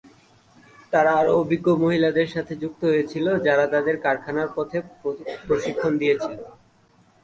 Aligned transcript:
তারা 0.93 1.11
আরও 1.19 1.31
অভিজ্ঞ 1.41 1.67
মহিলাদের 1.83 2.27
সাথে 2.35 2.53
যুক্ত 2.61 2.81
হয়েছিল, 2.91 3.25
যারা 3.47 3.65
তাদের 3.73 3.95
কারখানার 4.05 4.49
পথে 4.55 4.77
প্রশিক্ষণ 5.47 5.91
দিয়েছিল। 6.01 6.39